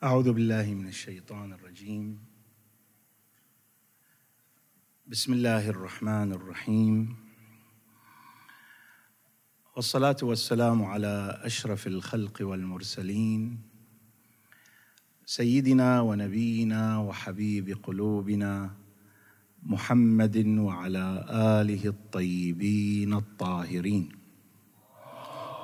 أعوذ 0.00 0.32
بالله 0.32 0.74
من 0.74 0.88
الشيطان 0.88 1.52
الرجيم. 1.52 2.24
بسم 5.06 5.32
الله 5.32 5.68
الرحمن 5.68 6.32
الرحيم. 6.32 7.16
والصلاة 9.76 10.16
والسلام 10.22 10.82
على 10.82 11.40
أشرف 11.44 11.86
الخلق 11.86 12.36
والمرسلين. 12.40 13.60
سيدنا 15.26 16.00
ونبينا 16.00 16.98
وحبيب 16.98 17.78
قلوبنا 17.82 18.70
محمد 19.62 20.36
وعلى 20.46 21.24
آله 21.60 21.86
الطيبين 21.86 23.12
الطاهرين. 23.14 24.08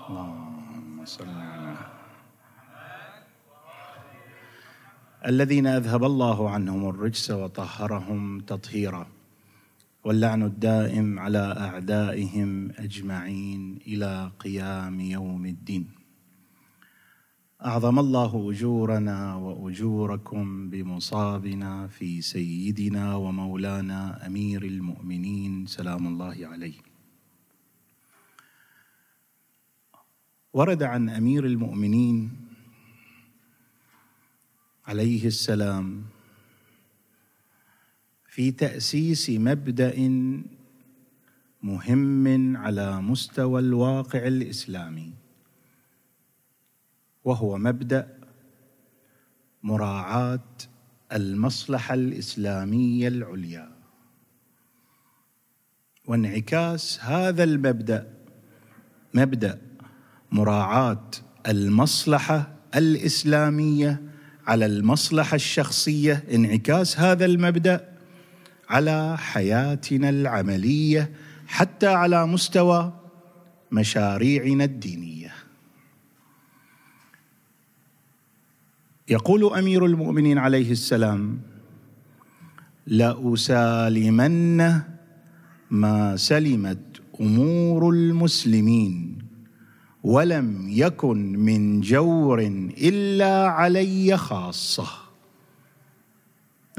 اللهم 0.09 1.05
صل 1.05 1.25
على 1.29 1.96
الذين 5.25 5.67
أذهب 5.67 6.05
الله 6.05 6.51
عنهم 6.51 6.89
الرجس 6.89 7.31
وطهرهم 7.31 8.41
تطهيرا. 8.41 9.07
واللعن 10.05 10.43
الدائم 10.43 11.19
على 11.19 11.55
أعدائهم 11.59 12.71
أجمعين 12.79 13.79
إلى 13.87 14.31
قيام 14.39 15.01
يوم 15.01 15.47
الدين. 15.47 15.91
أعظم 17.65 17.99
الله 17.99 18.51
أجورنا 18.51 19.35
وأجوركم 19.35 20.71
بمصابنا 20.71 21.87
في 21.87 22.21
سيدنا 22.23 23.15
ومولانا 23.15 24.27
أمير 24.27 24.63
المؤمنين. 24.63 25.67
سلام 25.67 26.07
الله 26.07 26.47
عليه. 26.47 26.79
ورد 30.55 30.83
عن 30.83 31.09
أمير 31.09 31.47
المؤمنين 31.47 32.46
عليه 34.87 35.27
السلام. 35.27 36.05
في 38.29 38.51
تأسيس 38.51 39.31
مبدأ 39.31 39.95
مهم 41.63 42.57
على 42.57 43.03
مستوى 43.03 43.61
الواقع 43.61 44.27
الإسلامي 44.27 45.15
وهو 47.25 47.59
مبدأ 47.59 48.19
مراعاة 49.63 50.49
المصلحة 51.13 51.95
الإسلامية 51.95 53.09
العليا. 53.09 53.77
وانعكاس 56.07 57.01
هذا 57.01 57.45
المبدأ 57.45 58.15
مبدأ 59.15 59.61
مراعاة 60.33 61.11
المصلحة 61.49 62.57
الإسلامية 62.77 64.16
على 64.47 64.67
المصلحة 64.67 65.35
الشخصية 65.35 66.25
انعكاس 66.35 66.99
هذا 66.99 67.25
المبدأ 67.25 67.89
على 68.69 69.19
حياتنا 69.19 70.09
العملية 70.09 71.11
حتى 71.47 71.87
على 71.87 72.27
مستوى 72.27 72.93
مشاريعنا 73.73 74.65
الدينية. 74.65 75.33
يقول 79.09 79.55
أمير 79.55 79.87
المؤمنين 79.87 80.39
عليه 80.39 80.73
السلام 80.73 81.41
لأسالمن 82.87 84.57
ما 85.71 86.17
سلمت 86.17 87.03
أمور 87.21 87.91
المسلمين 87.91 89.26
ولم 90.03 90.67
يكن 90.69 91.39
من 91.39 91.81
جور 91.81 92.41
إلا 92.79 93.47
علي 93.49 94.17
خاصة. 94.17 94.89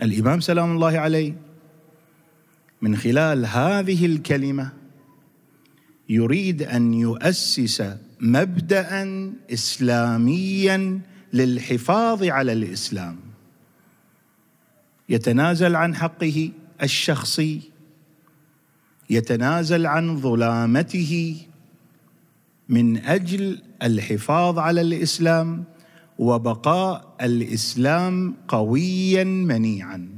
الإمام 0.03 0.39
سلام 0.39 0.71
الله 0.71 0.99
عليه 0.99 1.33
من 2.81 2.97
خلال 2.97 3.45
هذه 3.45 4.05
الكلمة 4.05 4.69
يريد 6.09 6.61
أن 6.61 6.93
يؤسس 6.93 7.83
مبدا 8.19 9.33
اسلاميا 9.53 10.99
للحفاظ 11.33 12.23
على 12.23 12.53
الإسلام. 12.53 13.17
يتنازل 15.09 15.75
عن 15.75 15.95
حقه 15.95 16.51
الشخصي 16.83 17.61
يتنازل 19.09 19.85
عن 19.85 20.17
ظلامته 20.17 21.37
من 22.69 22.97
أجل 22.97 23.61
الحفاظ 23.83 24.59
على 24.59 24.81
الإسلام 24.81 25.63
وبقاء 26.19 27.15
الإسلام 27.21 28.35
قويا 28.47 29.23
منيعا. 29.23 30.09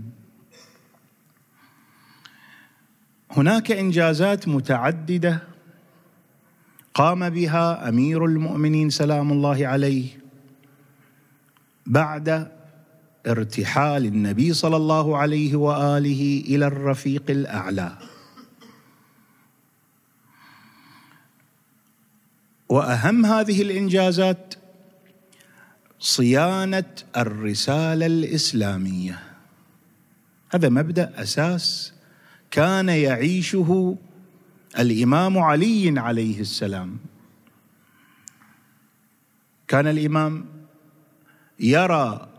هناك 3.32 3.72
إنجازات 3.72 4.48
متعددة 4.48 5.44
قام 6.94 7.30
بها 7.30 7.90
أمير 7.90 8.26
المؤمنين 8.26 8.90
سلام 8.90 9.32
الله 9.32 9.68
عليه 9.68 10.06
بعد 11.86 12.52
ارتحال 13.28 14.06
النبي 14.06 14.54
صلى 14.54 14.76
الله 14.76 15.18
عليه 15.18 15.56
وآله 15.56 16.44
إلى 16.48 16.68
الرفيق 16.68 17.24
الأعلى. 17.30 17.98
وأهم 22.70 23.26
هذه 23.26 23.62
الإنجازات 23.62 24.56
صيانة 26.00 26.94
الرسالة 27.18 28.06
الإسلامية. 28.06 29.20
هذا 30.54 30.70
مبدأ 30.70 31.14
أساس 31.16 31.94
كان 32.52 32.90
يعيشه 32.90 33.98
الإمام 34.80 35.38
علي 35.38 36.00
عليه 36.00 36.42
السلام. 36.42 36.98
كان 39.68 39.88
الإمام 39.88 40.46
يرى 41.60 42.30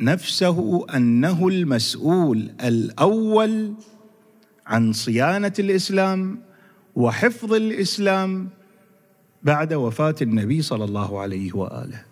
نفسه 0.00 0.86
أنه 0.96 1.48
المسؤول 1.48 2.50
الأول 2.60 3.74
عن 4.66 4.92
صيانة 4.92 5.52
الإسلام 5.58 6.42
وحفظ 6.94 7.52
الإسلام 7.52 8.48
بعد 9.46 9.74
وفاة 9.74 10.14
النبي 10.22 10.62
صلى 10.62 10.84
الله 10.84 11.20
عليه 11.20 11.52
وآله. 11.56 12.04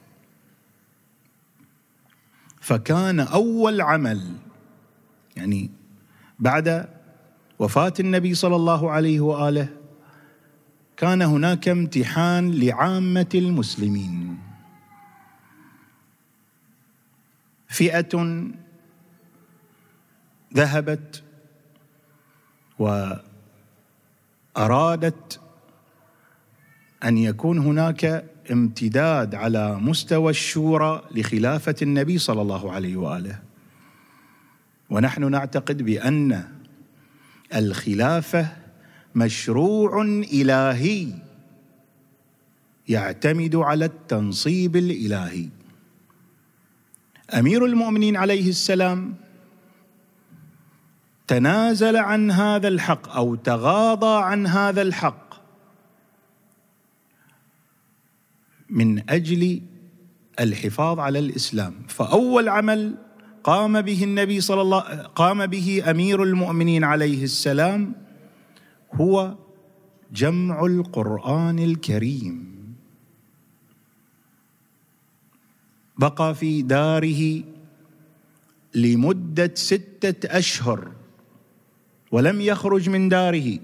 فكان 2.60 3.20
أول 3.20 3.80
عمل 3.80 4.22
يعني 5.36 5.70
بعد 6.38 6.88
وفاة 7.58 7.92
النبي 8.00 8.34
صلى 8.34 8.56
الله 8.56 8.90
عليه 8.90 9.20
وآله 9.20 9.68
كان 10.96 11.22
هناك 11.22 11.68
امتحان 11.68 12.52
لعامة 12.52 13.28
المسلمين. 13.34 14.38
فئة 17.68 18.44
ذهبت 20.54 21.22
وأرادت 24.56 25.40
أن 27.04 27.19
يكون 27.19 27.59
هناك 27.59 28.25
امتداد 28.50 29.34
على 29.34 29.75
مستوى 29.75 30.31
الشورى 30.31 31.03
لخلافة 31.15 31.75
النبي 31.82 32.19
صلى 32.19 32.42
الله 32.42 32.72
عليه 32.72 32.97
وآله. 32.97 33.38
ونحن 34.91 35.31
نعتقد 35.31 35.82
بأن 35.82 36.44
الخلافة 37.54 38.48
مشروع 39.14 40.03
إلهي 40.32 41.09
يعتمد 42.88 43.56
على 43.56 43.84
التنصيب 43.84 44.76
الإلهي. 44.76 45.49
أمير 47.34 47.64
المؤمنين 47.64 48.17
عليه 48.17 48.49
السلام 48.49 49.14
تنازل 51.26 51.96
عن 51.96 52.31
هذا 52.31 52.69
الحق 52.69 53.08
أو 53.17 53.34
تغاضى 53.34 54.25
عن 54.25 54.46
هذا 54.46 54.82
الحق 54.82 55.24
من 58.75 59.11
أجل 59.11 59.62
الحفاظ 60.41 60.99
على 60.99 61.19
الإسلام. 61.19 61.75
فأول 61.88 62.49
عمل 62.49 62.94
قام 63.44 63.81
به 63.81 64.05
النبي 64.05 64.41
صلى 64.41 64.62
الله 64.62 64.81
قام 65.15 65.47
به 65.47 65.82
أمير 65.91 66.23
المؤمنين 66.23 66.85
عليه 66.85 67.25
السلام 67.25 67.94
هو 68.93 69.35
جمع 70.12 70.67
القرآن 70.67 71.59
الكريم. 71.59 72.55
بقى 75.99 76.35
في 76.35 76.62
داره 76.62 77.43
لمدة 78.75 79.50
ستة 79.55 80.38
أشهر 80.38 80.93
ولم 82.12 82.41
يخرج 82.41 82.88
من 82.91 83.09
داره. 83.09 83.59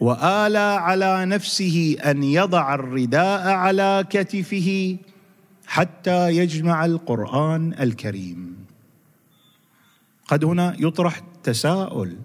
وآلى 0.00 0.58
على 0.58 1.26
نفسه 1.26 1.96
أن 2.04 2.22
يضع 2.22 2.74
الرداء 2.74 3.48
على 3.48 4.04
كتفه 4.10 4.96
حتى 5.66 6.36
يجمع 6.36 6.84
القرآن 6.84 7.74
الكريم. 7.80 8.56
قد 10.28 10.44
هنا 10.44 10.76
يطرح 10.78 11.20
تساؤل. 11.42 12.16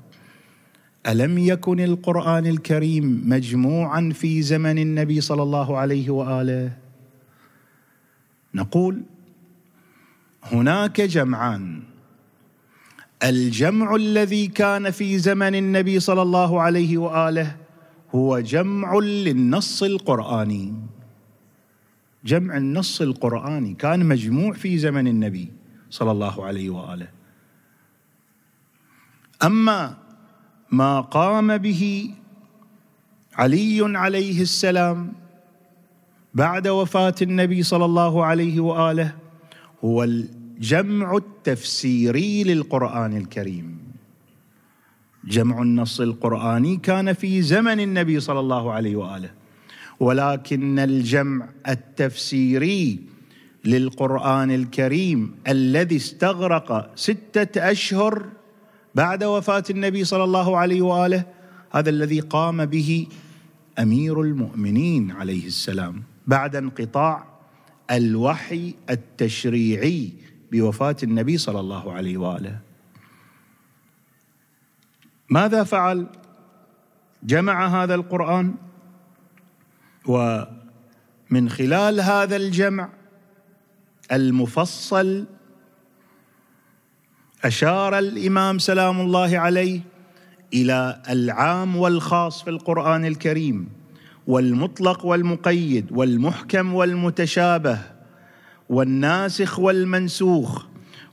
ألم 1.08 1.38
يكن 1.38 1.80
القرآن 1.80 2.46
الكريم 2.46 3.24
مجموعا 3.26 4.12
في 4.16 4.42
زمن 4.42 4.78
النبي 4.80 5.22
صلى 5.22 5.44
الله 5.44 5.78
عليه 5.78 6.10
وآله؟ 6.10 6.72
نقول 8.56 9.04
هناك 10.44 11.02
جمعان. 11.02 11.84
الجمع 13.24 13.96
الذي 13.96 14.48
كان 14.48 14.92
في 14.92 15.18
زمن 15.18 15.56
النبي 15.56 16.00
صلى 16.00 16.22
الله 16.22 16.62
عليه 16.62 16.98
وآله 16.98 17.61
هو 18.16 18.40
جمع 18.40 18.96
للنص 18.96 19.84
القرآني. 19.84 20.74
جمع 22.26 22.58
النص 22.58 23.02
القرآني 23.02 23.74
كان 23.74 24.06
مجموع 24.06 24.54
في 24.54 24.78
زمن 24.78 25.08
النبي 25.08 25.52
صلى 25.90 26.12
الله 26.12 26.46
عليه 26.46 26.70
وآله. 26.70 27.08
أما 29.44 29.98
ما 30.72 31.02
قام 31.02 31.58
به 31.58 32.14
علي 33.34 33.98
عليه 33.98 34.42
السلام 34.42 35.14
بعد 36.34 36.68
وفاة 36.68 37.16
النبي 37.22 37.64
صلى 37.64 37.86
الله 37.86 38.26
عليه 38.26 38.60
وآله 38.60 39.16
هو 39.86 40.04
الجمع 40.04 41.16
التفسيري 41.18 42.44
للقرآن 42.44 43.18
الكريم. 43.18 43.91
جمع 45.26 45.62
النص 45.62 46.02
القرآني 46.02 46.78
كان 46.78 47.14
في 47.14 47.42
زمن 47.42 47.80
النبي 47.80 48.20
صلى 48.20 48.40
الله 48.40 48.72
عليه 48.72 48.96
وآله. 48.96 49.32
ولكن 50.00 50.80
الجمع 50.80 51.50
التفسيري 51.68 53.00
للقرآن 53.66 54.52
الكريم 54.52 55.36
الذي 55.48 55.96
استغرق 55.96 56.92
ستة 56.96 57.72
أشهر 57.72 58.26
بعد 58.96 59.24
وفاة 59.24 59.64
النبي 59.70 60.04
صلى 60.04 60.24
الله 60.24 60.58
عليه 60.58 60.82
وآله 60.82 61.26
هذا 61.72 61.90
الذي 61.90 62.20
قام 62.20 62.66
به 62.66 63.08
أمير 63.80 64.22
المؤمنين 64.22 65.12
عليه 65.12 65.48
السلام 65.48 66.04
بعد 66.28 66.56
انقطاع 66.56 67.24
الوحي 67.92 68.74
التشريعي 68.90 70.10
بوفاة 70.52 70.96
النبي 71.04 71.38
صلى 71.38 71.60
الله 71.60 71.92
عليه 71.94 72.18
وآله. 72.18 72.71
ماذا 75.32 75.64
فعل؟ 75.64 76.08
جمع 77.24 77.84
هذا 77.84 77.96
القرآن 77.96 78.54
ومن 80.08 81.50
خلال 81.50 82.02
هذا 82.02 82.36
الجمع 82.36 82.90
المفصل 84.12 85.26
أشار 87.44 88.00
الإمام 88.00 88.60
سلام 88.60 89.02
الله 89.02 89.40
عليه 89.40 89.80
إلى 90.54 91.02
العام 91.10 91.76
والخاص 91.76 92.44
في 92.44 92.50
القرآن 92.50 93.06
الكريم 93.06 93.70
والمطلق 94.28 95.06
والمقيد 95.06 95.88
والمحكم 95.92 96.74
والمتشابه 96.74 97.80
والناسخ 98.70 99.60
والمنسوخ 99.60 100.66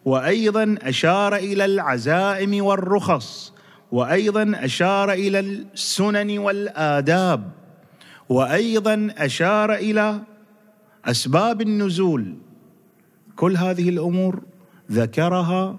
وأيضا 0.05 0.76
أشار 0.82 1.37
إلى 1.37 1.64
العزائم 1.64 2.64
والرخص 2.64 3.58
وأيضا 3.93 4.52
أشار 4.55 5.12
إلى 5.12 5.40
السنن 5.40 6.38
والآداب 6.38 7.50
وأيضا 8.29 9.08
أشار 9.19 9.75
إلى 9.75 10.20
أسباب 11.05 11.61
النزول. 11.61 12.35
كل 13.37 13.56
هذه 13.56 13.88
الأمور 13.88 14.43
ذكرها 14.93 15.79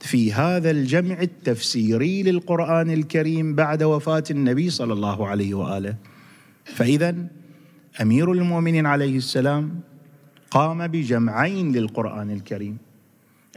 في 0.00 0.32
هذا 0.32 0.70
الجمع 0.70 1.20
التفسيري 1.22 2.22
للقرآن 2.22 2.90
الكريم 2.90 3.54
بعد 3.54 3.82
وفاة 3.82 4.24
النبي 4.30 4.70
صلى 4.70 4.92
الله 4.92 5.26
عليه 5.26 5.54
وآله. 5.54 5.96
فاذا 6.64 7.14
أمير 8.02 8.32
المؤمنين 8.32 8.86
عليه 8.86 9.16
السلام 9.16 9.80
قام 10.50 10.86
بجمعين 10.86 11.72
للقرآن 11.72 12.30
الكريم. 12.30 12.78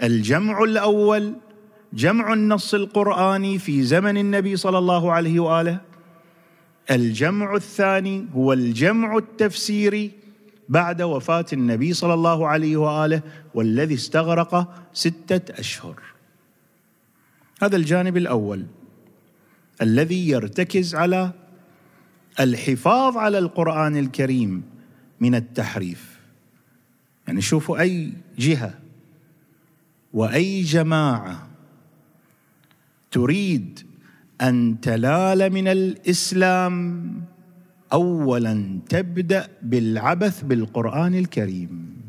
الجمع 0.04 0.64
الأول 0.64 1.34
جمع 1.94 2.34
النص 2.34 2.74
القرآني 2.74 3.60
في 3.60 3.84
زمن 3.84 4.18
النبي 4.18 4.56
صلى 4.56 4.78
الله 4.78 5.12
عليه 5.12 5.40
وآله. 5.40 5.82
الجمع 6.92 7.56
الثاني 7.56 8.26
هو 8.34 8.54
الجمع 8.54 9.18
التفسيري 9.18 10.12
بعد 10.70 11.02
وفاة 11.02 11.46
النبي 11.54 11.94
صلى 11.94 12.14
الله 12.14 12.48
عليه 12.48 12.78
وآله 12.78 13.22
والذي 13.54 13.94
استغرق 13.94 14.74
ستة 14.94 15.60
أشهر. 15.60 16.02
هذا 17.62 17.76
الجانب 17.76 18.18
الأول 18.18 18.66
الذي 19.82 20.30
يرتكز 20.30 20.96
على 20.96 21.32
الحفاظ 22.40 23.18
على 23.18 23.38
القرآن 23.38 23.98
الكريم 23.98 24.64
من 25.20 25.36
التحريف. 25.36 26.20
يعني 27.28 27.42
شوفوا 27.42 27.80
أي 27.80 28.14
جهة 28.38 28.80
وأي 30.14 30.62
جماعة 30.62 31.49
تريد 33.12 33.80
أن 34.42 34.82
تلال 34.82 35.54
من 35.54 35.68
الإسلام؟ 35.68 37.06
اولا 37.94 38.80
تبدأ 38.90 39.48
بالعبث 39.62 40.42
بالقرآن 40.42 41.16
الكريم. 41.16 42.02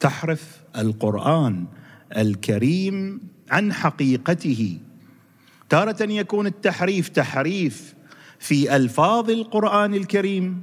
تحرف 0.00 0.60
القرآن 0.76 1.66
الكريم 2.16 3.20
عن 3.50 3.72
حقيقته. 3.72 4.78
تارة 5.68 6.02
يكون 6.02 6.46
التحريف 6.46 7.08
تحريف 7.08 7.94
في 8.38 8.76
ألفاظ 8.76 9.30
القرآن 9.30 9.94
الكريم. 9.94 10.62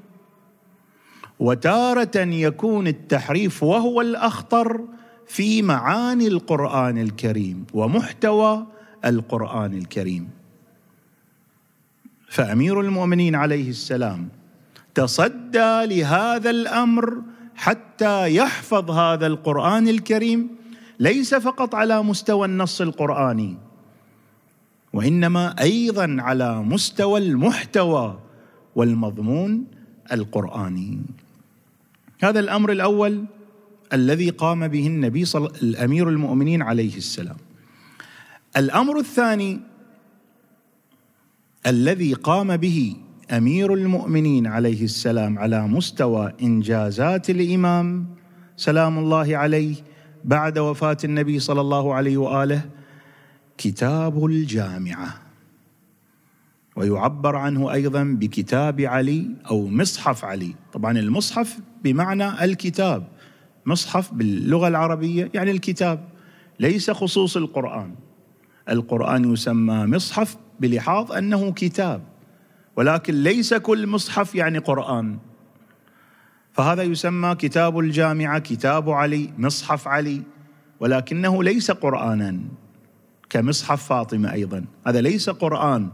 وتارة 1.39 2.17
يكون 2.17 2.87
التحريف 2.87 3.63
وهو 3.63 4.01
الأخطر 4.01 4.81
في 5.27 5.61
معاني 5.61 6.27
القرآن 6.27 6.97
الكريم 6.97 7.65
ومحتوى 7.73 8.65
القرآن 9.05 9.73
الكريم. 9.73 10.29
فأمير 12.29 12.81
المؤمنين 12.81 13.35
عليه 13.35 13.69
السلام 13.69 14.29
تصدى 14.95 15.85
لهذا 15.85 16.49
الأمر 16.49 17.21
حتى 17.55 18.35
يحفظ 18.35 18.91
هذا 18.91 19.27
القرآن 19.27 19.87
الكريم 19.87 20.47
ليس 20.99 21.35
فقط 21.35 21.75
على 21.75 22.03
مستوى 22.03 22.47
النص 22.47 22.81
القرآني 22.81 23.57
وإنما 24.93 25.55
أيضا 25.61 26.17
على 26.19 26.63
مستوى 26.63 27.19
المحتوى 27.19 28.19
والمضمون 28.75 29.65
القرآني. 30.11 30.99
هذا 32.23 32.39
الأمر 32.39 32.71
الأول 32.71 33.25
الذي 33.95 34.29
قام 34.29 34.67
به 34.67 34.87
النبي 34.87 35.25
صل... 35.25 35.45
الأمير 35.45 36.09
المؤمنين 36.09 36.61
عليه 36.61 36.97
السلام. 36.97 37.37
الأمر 38.57 38.99
الثاني 38.99 39.59
الذي 41.67 42.13
قام 42.13 42.57
به 42.57 42.95
أمير 43.31 43.73
المؤمنين 43.73 44.47
عليه 44.47 44.83
السلام 44.83 45.39
على 45.39 45.67
مستوى 45.67 46.33
إنجازات 46.41 47.29
الإمام 47.29 48.07
سلام 48.57 48.97
الله 48.99 49.37
عليه 49.37 49.75
بعد 50.23 50.59
وفاة 50.59 50.97
النبي 51.03 51.39
صلى 51.39 51.61
الله 51.61 51.93
عليه 51.93 52.17
وآله 52.17 52.61
كتاب 53.57 54.25
الجامعة. 54.25 55.21
ويعبر 56.75 57.35
عنه 57.35 57.71
أيضا 57.71 58.03
بكتاب 58.03 58.81
علي 58.81 59.31
أو 59.49 59.67
مصحف 59.67 60.25
علي. 60.25 60.55
طبعا 60.73 60.99
المصحف 60.99 61.59
بمعنى 61.83 62.43
الكتاب. 62.43 63.07
مصحف 63.65 64.13
باللغة 64.13 64.67
العربية 64.67 65.31
يعني 65.33 65.51
الكتاب 65.51 66.07
ليس 66.59 66.91
خصوص 66.91 67.37
القرآن. 67.37 67.95
القرآن 68.69 69.33
يسمى 69.33 69.85
مصحف 69.85 70.37
بلحاظ 70.59 71.11
أنه 71.11 71.51
كتاب 71.51 72.03
ولكن 72.75 73.13
ليس 73.13 73.53
كل 73.53 73.87
مصحف 73.87 74.35
يعني 74.35 74.57
قرآن. 74.57 75.17
فهذا 76.53 76.83
يسمى 76.83 77.35
كتاب 77.35 77.79
الجامعة 77.79 78.39
كتاب 78.39 78.89
علي 78.89 79.33
مصحف 79.37 79.87
علي 79.87 80.21
ولكنه 80.79 81.43
ليس 81.43 81.71
قرانا 81.71 82.39
كمصحف 83.29 83.83
فاطمة 83.83 84.33
أيضا. 84.33 84.65
هذا 84.87 85.01
ليس 85.01 85.29
قرآن 85.29 85.89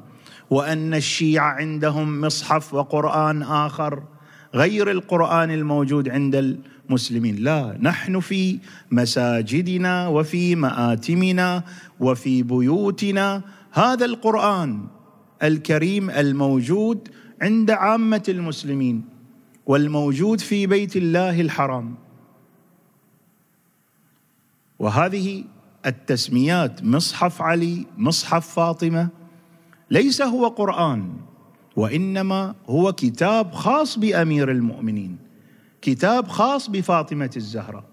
وأن 0.50 0.94
الشيعة 0.94 1.52
عندهم 1.52 2.22
مصحف 2.22 2.74
وقرآن 2.74 3.44
آخر 3.44 4.04
غير 4.56 4.92
القرآن 4.92 5.52
الموجود 5.52 6.10
عند 6.10 6.60
المسلمين 6.92 7.36
لا 7.36 7.78
نحن 7.82 8.20
في 8.20 8.60
مساجدنا 8.92 10.08
وفي 10.08 10.56
مآتمنا 10.56 11.64
وفي 12.00 12.44
بيوتنا. 12.44 13.42
هذا 13.72 14.06
القرآن 14.06 14.88
الكريم 15.44 16.10
الموجود 16.10 17.08
عند 17.42 17.72
عامة 17.72 18.24
المسلمين 18.30 19.04
والموجود 19.66 20.40
في 20.40 20.68
بيت 20.68 20.96
الله 20.96 21.42
الحرام. 21.42 21.96
وهذه 24.80 25.44
التسميات 25.86 26.84
مصحف 26.84 27.42
علي 27.42 27.86
مصحف 27.98 28.48
فاطمة 28.48 29.10
ليس 29.92 30.22
هو 30.22 30.48
قرآن 30.48 31.14
وإنما 31.76 32.56
هو 32.68 32.94
كتاب 32.94 33.52
خاص 33.52 34.00
بأمير 34.00 34.52
المؤمنين. 34.52 35.21
كتاب 35.82 36.28
خاص 36.28 36.70
بفاطمة 36.70 37.32
الزهراء 37.38 37.84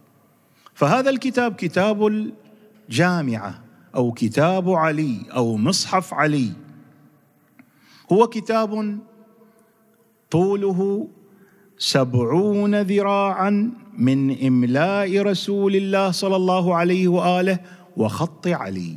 فهذا 0.75 1.11
الكتاب 1.11 1.54
كتاب 1.54 2.07
الجامعة 2.07 3.64
أو 3.95 4.12
كتاب 4.12 4.71
علي 4.71 5.26
أو 5.35 5.57
مصحف 5.57 6.14
علي. 6.14 6.52
هو 8.12 8.26
كتاب 8.26 8.99
طوله 10.30 11.09
سبعون 11.78 12.80
ذراعا 12.80 13.71
من 13.99 14.47
إملاء 14.47 15.23
رسول 15.23 15.76
الله 15.76 16.11
صلى 16.11 16.37
الله 16.37 16.75
عليه 16.75 17.09
وآله 17.09 17.59
وخط 17.97 18.47
علي. 18.47 18.97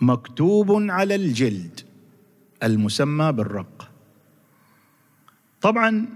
مكتوب 0.00 0.90
على 0.90 1.14
الجلد 1.14 1.80
المسمى 2.62 3.32
بالرق. 3.32 3.89
طبعا 5.60 6.06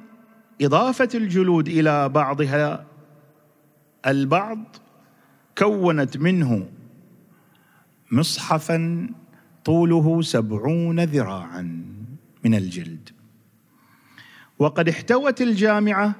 إضافة 0.62 1.08
الجلود 1.14 1.68
إلى 1.68 2.08
بعضها 2.08 2.86
البعض 4.06 4.76
كونت 5.58 6.16
منه 6.16 6.68
مصحفا 8.12 9.08
طوله 9.64 10.22
سبعون 10.22 11.00
ذراعا 11.00 11.84
من 12.44 12.54
الجلد. 12.54 13.10
وقد 14.58 14.88
احتوت 14.88 15.42
الجامعة 15.42 16.14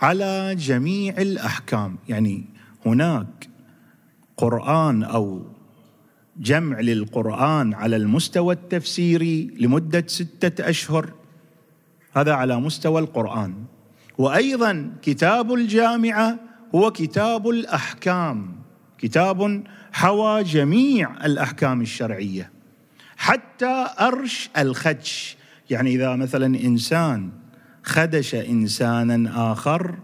على 0.00 0.54
جميع 0.54 1.14
الأحكام. 1.18 1.96
يعني 2.08 2.44
هناك 2.86 3.48
قرآن 4.36 5.02
أو 5.02 5.46
جمع 6.36 6.80
للقرآن 6.80 7.74
على 7.74 7.96
المستوى 7.96 8.54
التفسيري 8.54 9.54
لمدة 9.60 10.04
ستة 10.06 10.68
أشهر. 10.68 11.12
هذا 12.14 12.32
على 12.32 12.60
مستوى 12.60 13.00
القرآن. 13.00 13.54
وأيضا 14.18 14.92
كتاب 15.02 15.52
الجامعة 15.52 16.38
هو 16.74 16.90
كتاب 16.90 17.48
الأحكام. 17.48 18.56
كتاب 18.98 19.64
حوى 19.92 20.42
جميع 20.42 21.26
الأحكام 21.26 21.80
الشرعية. 21.80 22.50
حتى 23.16 23.86
أرش 24.00 24.50
الخدش. 24.58 25.36
يعني 25.70 25.94
إذا 25.94 26.16
مثلا 26.16 26.46
إنسان 26.46 27.30
خدش 27.82 28.34
انسانا 28.34 29.52
آخر 29.52 29.98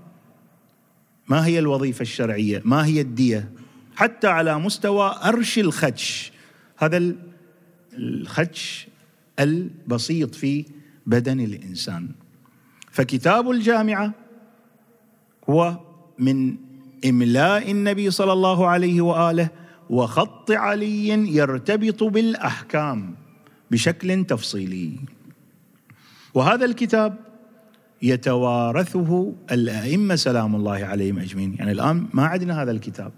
ما 1.29 1.47
هي 1.47 1.59
الوظيفة 1.59 2.03
الشرعية؟ 2.03 2.63
ما 2.65 2.87
هي 2.87 3.01
الدية؟ 3.01 3.51
حتى 3.97 4.27
على 4.27 4.59
مستوى 4.59 5.15
أرش 5.25 5.59
الخدش. 5.59 6.33
هذا 6.77 7.15
الخدش 7.93 8.89
البسيط 9.39 10.35
في 10.35 10.65
بدن 11.07 11.41
الإنسان. 11.41 12.09
فكتاب 12.91 13.51
الجامعة 13.51 14.13
هو 15.51 15.77
من 16.19 16.57
إملاء 17.05 17.71
النبي 17.71 18.11
صلى 18.11 18.33
الله 18.33 18.67
عليه 18.67 19.01
وآله 19.01 19.49
وخط 19.91 20.51
علي 20.51 21.09
يرتبط 21.37 22.05
بالأحكام 22.05 23.15
بشكل 23.71 24.25
تفصيلي. 24.25 24.97
وهذا 26.35 26.65
الكتاب 26.65 27.17
يتوارثه 28.03 29.33
الأئمة 29.53 30.17
سلام 30.17 30.57
الله 30.57 30.85
عليهم 30.85 31.19
أجمعين. 31.19 31.55
يعني 31.55 31.73
الآن 31.73 32.07
ما 32.13 32.27
عندنا 32.27 32.63
هذا 32.63 32.71
الكتاب. 32.71 33.13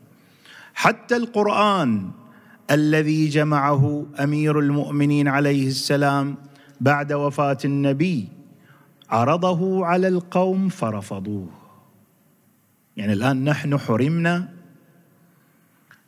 حتى 0.75 1.17
القرآن 1.17 2.11
الذي 2.71 3.29
جمعه 3.29 4.07
أمير 4.21 4.59
المؤمنين 4.59 5.29
عليه 5.29 5.67
السلام 5.67 6.37
بعد 6.83 7.13
وفاة 7.13 7.59
النبي 7.65 8.29
عرضه 9.11 9.87
على 9.87 10.09
القوم 10.09 10.69
فرفضوه. 10.69 11.49
يعني 12.97 13.13
الآن 13.13 13.45
نحن 13.45 13.79
حرمنا 13.79 14.49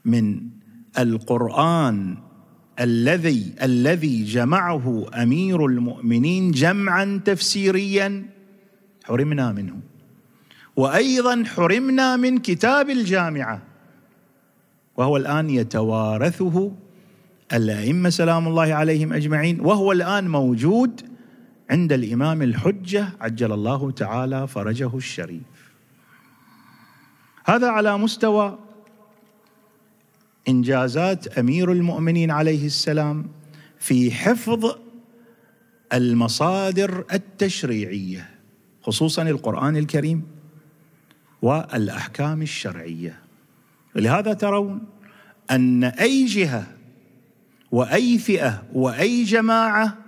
من 0.04 0.40
القرآن 0.98 2.16
الذي 2.80 3.54
الذي 3.62 4.24
جمعه 4.24 5.06
أمير 5.14 5.66
المؤمنين 5.66 6.50
جمعا 6.50 7.20
تفسيريا 7.24 8.26
حرمنا 9.04 9.52
منه. 9.52 9.76
وأيضا 10.76 11.44
حرمنا 11.46 12.16
من 12.16 12.38
كتاب 12.38 12.90
الجامعة. 12.90 13.62
وهو 14.96 15.16
الآن 15.16 15.50
يتوارثه 15.50 16.72
الأئمة 17.54 18.10
سلام 18.10 18.48
الله 18.48 18.74
عليهم 18.74 19.12
أجمعين 19.12 19.60
وهو 19.60 19.92
الآن 19.92 20.28
موجود 20.28 21.00
عند 21.70 21.92
الإمام 21.92 22.42
الحجة 22.42 23.08
عجل 23.20 23.52
الله 23.52 23.90
تعالى 23.90 24.48
فرجه 24.48 24.96
الشريف. 24.96 25.42
هذا 27.44 27.68
على 27.68 27.98
مستوى 27.98 28.58
إنجازات 30.48 31.38
أمير 31.38 31.72
المؤمنين 31.72 32.30
عليه 32.30 32.66
السلام 32.66 33.30
في 33.78 34.10
حفظ 34.10 34.76
المصادر 35.92 37.04
التشريعية 37.12 38.30
خصوصا 38.82 39.22
القرآن 39.22 39.76
الكريم 39.76 40.22
والأحكام 41.42 42.42
الشرعية. 42.42 43.18
لهذا 43.96 44.32
ترون 44.32 44.80
أن 45.50 45.84
أي 45.84 46.24
جهة 46.24 46.66
وأي 47.74 48.18
فئة 48.18 48.62
وأي 48.72 49.24
جماعة 49.24 49.98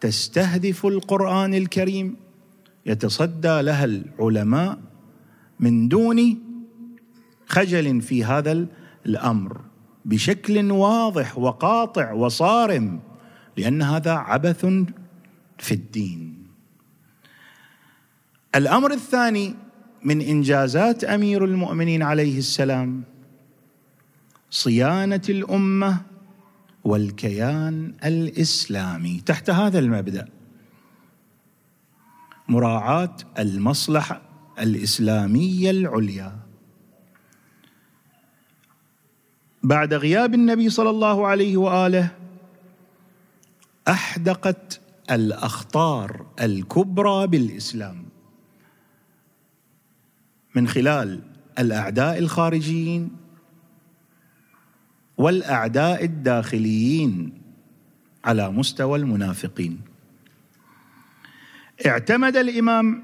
تستهدف 0.00 0.86
القرآن 0.86 1.54
الكريم 1.54 2.16
يتصدى 2.86 3.62
لها 3.62 3.84
العلماء 3.84 4.78
من 5.60 5.88
دون 5.88 6.38
خجل 7.46 8.02
في 8.02 8.24
هذا 8.24 8.66
الأمر 9.06 9.60
بشكل 10.04 10.70
واضح 10.70 11.38
وقاطع 11.38 12.12
وصارم 12.12 13.00
لأن 13.56 13.82
هذا 13.82 14.12
عبث 14.12 14.66
في 15.58 15.72
الدين. 15.74 16.46
الأمر 18.54 18.92
الثاني 18.92 19.54
من 20.04 20.20
إنجازات 20.20 21.04
أمير 21.04 21.44
المؤمنين 21.44 22.02
عليه 22.02 22.38
السلام 22.38 23.02
صيانة 24.50 25.22
الأمة 25.28 26.11
والكيان 26.84 27.94
الإسلامي. 28.04 29.20
تحت 29.26 29.50
هذا 29.50 29.78
المبدأ 29.78 30.28
مراعاة 32.48 33.16
المصلحة 33.38 34.22
الإسلامية 34.58 35.70
العليا. 35.70 36.38
بعد 39.62 39.94
غياب 39.94 40.34
النبي 40.34 40.70
صلى 40.70 40.90
الله 40.90 41.26
عليه 41.26 41.56
وآله 41.56 42.10
أحدقت 43.88 44.80
الأخطار 45.10 46.26
الكبرى 46.40 47.26
بالإسلام. 47.26 48.04
من 50.54 50.68
خلال 50.68 51.20
الأعداء 51.58 52.18
الخارجيين 52.18 53.21
والأعداء 55.16 56.04
الداخليين 56.04 57.42
على 58.24 58.50
مستوى 58.50 58.98
المنافقين. 58.98 59.80
اعتمد 61.86 62.36
الإمام 62.36 63.02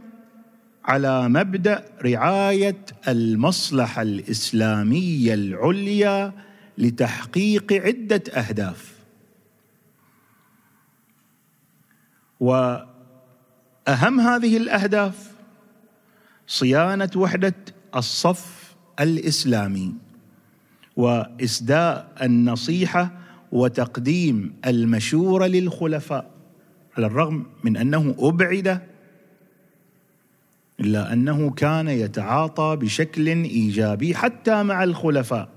على 0.84 1.28
مبدأ 1.28 1.84
رعاية 2.02 2.84
المصلحة 3.08 4.02
الإسلامية 4.02 5.34
العليا 5.34 6.32
لتحقيق 6.78 7.72
عدة 7.72 8.22
أهداف. 8.32 8.94
وأهم 12.40 14.20
هذه 14.20 14.56
الأهداف 14.56 15.32
صيانة 16.46 17.10
وحدة 17.16 17.54
الصف 17.96 18.74
الإسلامي. 19.00 20.07
واسداء 20.98 22.12
النصيحة 22.22 23.12
وتقديم 23.52 24.54
المشورة 24.66 25.46
للخلفاء 25.46 26.30
على 26.96 27.06
الرغم 27.06 27.46
من 27.64 27.76
أنه 27.76 28.14
أبعد 28.18 28.80
إلا 30.80 31.12
أنه 31.12 31.50
كان 31.50 31.88
يتعاطى 31.88 32.76
بشكل 32.80 33.26
إيجابي 33.26 34.14
حتى 34.14 34.62
مع 34.62 34.84
الخلفاء 34.84 35.48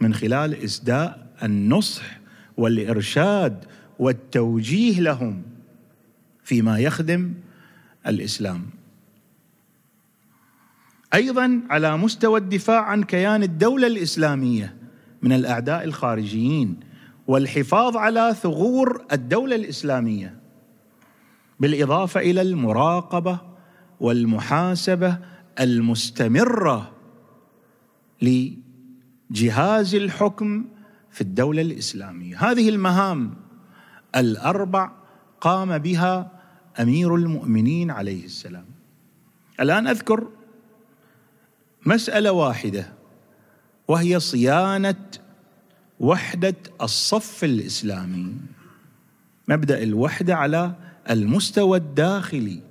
من 0.00 0.14
خلال 0.14 0.54
اسداء 0.54 1.26
النصح 1.42 2.20
والإرشاد 2.56 3.64
والتوجيه 3.98 5.00
لهم 5.00 5.42
فيما 6.44 6.78
يخدم 6.78 7.34
الإسلام. 8.06 8.79
أيضا 11.14 11.60
على 11.70 11.96
مستوى 11.96 12.40
الدفاع 12.40 12.82
عن 12.82 13.02
كيان 13.02 13.42
الدولة 13.42 13.86
الإسلامية 13.86 14.76
من 15.22 15.32
الأعداء 15.32 15.84
الخارجيين 15.84 16.80
والحفاظ 17.26 17.96
على 17.96 18.34
ثغور 18.42 19.04
الدولة 19.12 19.56
الإسلامية 19.56 20.40
بالإضافة 21.60 22.20
إلى 22.20 22.42
المراقبة 22.42 23.38
والمحاسبة 24.00 25.18
المستمرة 25.60 26.92
لجهاز 28.22 29.94
الحكم 29.94 30.64
في 31.10 31.20
الدولة 31.20 31.62
الإسلامية. 31.62 32.50
هذه 32.50 32.68
المهام 32.68 33.34
الأربع 34.16 34.92
قام 35.40 35.78
بها 35.78 36.30
أمير 36.80 37.14
المؤمنين 37.14 37.90
عليه 37.90 38.24
السلام. 38.24 38.64
الآن 39.60 39.86
أذكر 39.86 40.28
مسألة 41.86 42.32
واحدة 42.32 42.92
وهي 43.88 44.20
صيانة 44.20 45.04
وحدة 46.00 46.56
الصف 46.82 47.44
الإسلامي. 47.44 48.36
مبدأ 49.48 49.82
الوحدة 49.82 50.36
على 50.36 50.74
المستوى 51.10 51.78
الداخلي. 51.78 52.62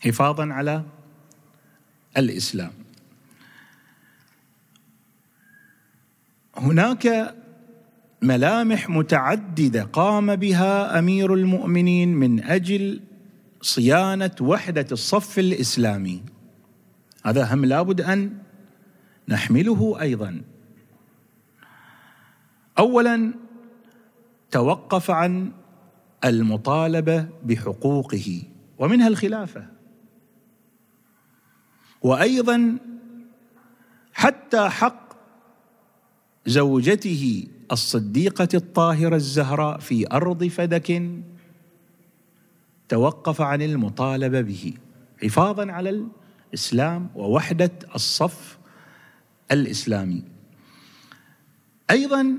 حفاظا 0.00 0.52
على 0.52 0.82
الإسلام. 2.16 2.72
هناك 6.56 7.34
ملامح 8.22 8.88
متعددة 8.88 9.82
قام 9.82 10.36
بها 10.36 10.98
أمير 10.98 11.34
المؤمنين 11.34 12.14
من 12.14 12.44
أجل 12.44 13.00
صيانة 13.60 14.30
وحدة 14.40 14.86
الصف 14.92 15.38
الإسلامي. 15.38 16.22
هذا 17.24 17.54
هم 17.54 17.64
لابد 17.64 18.00
أن 18.00 18.38
نحمله 19.28 20.00
أيضا. 20.00 20.42
اولا 22.78 23.34
توقف 24.50 25.10
عن 25.10 25.52
المطالبة 26.24 27.28
بحقوقه 27.44 28.42
ومنها 28.78 29.08
الخلافة. 29.08 29.66
وأيضا 32.02 32.78
حتى 34.12 34.68
حق 34.68 35.06
زوجته 36.46 37.46
الصديقة 37.72 38.48
الطاهرة 38.54 39.16
الزهراء 39.16 39.78
في 39.78 40.12
أرض 40.12 40.44
فدك 40.44 41.02
توقف 42.88 43.40
عن 43.40 43.62
المطالبة 43.62 44.40
به 44.40 44.74
حفاظا 45.22 45.72
على 45.72 46.06
الإسلام 46.52 47.08
ووحدة 47.14 47.72
الصف 47.94 48.58
الإسلامي. 49.52 50.24
أيضا 51.90 52.38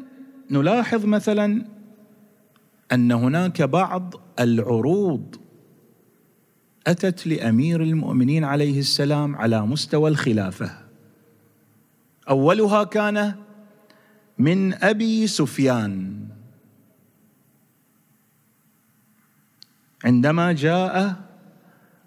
نلاحظ 0.51 1.06
مثلا 1.06 1.66
أن 2.92 3.12
هناك 3.12 3.62
بعض 3.62 4.13
العروض 4.39 5.36
أتت 6.88 7.27
لأمير 7.27 7.84
المؤمنين 7.84 8.44
عليه 8.44 8.80
السلام 8.80 9.36
على 9.36 9.62
مستوى 9.62 10.10
الخلافة. 10.10 10.72
أولها 12.30 12.84
كان 12.84 13.36
من 14.38 14.84
أبي 14.84 15.27
سفيان. 15.27 16.27
عندما 20.08 20.52
جاء 20.52 21.15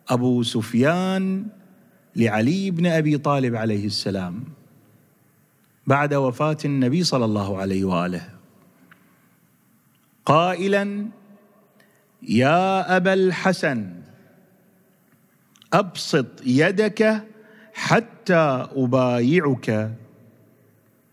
أبو 0.09 0.43
سفيان 0.43 1.47
لعلي 2.17 2.71
بن 2.71 2.87
أبي 2.87 3.19
طالب 3.19 3.57
عليه 3.57 3.87
السلام 3.87 4.45
بعد 5.87 6.15
وفاة 6.15 6.57
النبي 6.65 7.05
صلى 7.05 7.25
الله 7.25 7.59
عليه 7.59 7.85
وآله. 7.85 8.29
قائلا 10.25 11.07
يا 12.23 12.97
أبا 12.97 13.13
الحسن 13.13 13.93
أبسط 15.73 16.27
يدك 16.47 17.25
حتى 17.75 18.69
أبايعك. 18.77 19.95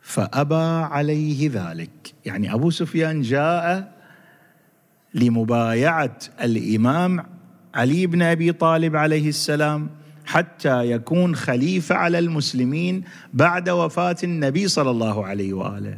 فأبى 0.01 0.65
عليه 0.95 1.49
ذلك. 1.53 2.13
يعني 2.25 2.53
أبو 2.53 2.69
سفيان 2.69 3.21
جاء 3.21 3.96
لمبايعة 5.13 6.19
الإمام 6.41 7.25
علي 7.75 8.07
بن 8.07 8.21
أبي 8.21 8.51
طالب 8.51 8.95
عليه 8.95 9.29
السلام 9.29 9.89
حتى 10.25 10.91
يكون 10.91 11.35
خليفة 11.35 11.95
على 11.95 12.19
المسلمين 12.19 13.03
بعد 13.33 13.69
وفاة 13.69 14.17
النبي 14.23 14.67
صلى 14.67 14.89
الله 14.89 15.25
عليه 15.25 15.53
وآله 15.53 15.97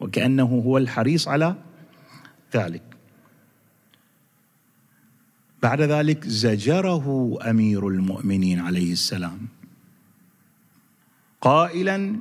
وكأنه 0.00 0.62
هو 0.66 0.78
الحريص 0.78 1.28
على 1.28 1.54
ذلك. 2.54 2.82
بعد 5.62 5.80
ذلك 5.80 6.26
زجره 6.26 7.38
أمير 7.50 7.88
المؤمنين 7.88 8.60
عليه 8.60 8.92
السلام 8.92 9.38
قائلا 11.40 12.16